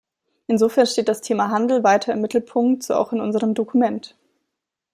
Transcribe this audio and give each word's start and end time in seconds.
Insofern 0.47 0.87
steht 0.87 1.09
das 1.09 1.21
Thema 1.21 1.51
Handel 1.51 1.83
weiter 1.83 2.11
im 2.13 2.21
Mittelpunkt, 2.21 2.81
so 2.81 2.95
auch 2.95 3.13
in 3.13 3.21
unserem 3.21 3.53
Dokument. 3.53 4.17